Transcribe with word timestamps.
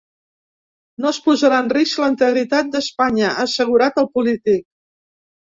No 1.03 1.09
es 1.15 1.19
posarà 1.25 1.59
en 1.65 1.69
risc 1.77 2.01
la 2.03 2.09
integritat 2.13 2.71
d’Espanya, 2.77 3.29
ha 3.35 3.47
assegurat 3.47 4.03
el 4.05 4.11
polític. 4.17 4.69